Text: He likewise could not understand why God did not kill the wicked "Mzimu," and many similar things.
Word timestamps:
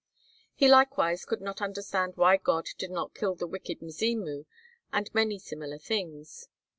He 0.55 0.67
likewise 0.67 1.25
could 1.25 1.41
not 1.41 1.61
understand 1.61 2.13
why 2.17 2.37
God 2.37 2.65
did 2.79 2.89
not 2.89 3.13
kill 3.13 3.35
the 3.35 3.45
wicked 3.45 3.81
"Mzimu," 3.83 4.47
and 4.91 5.13
many 5.13 5.37
similar 5.37 5.77
things. 5.77 6.47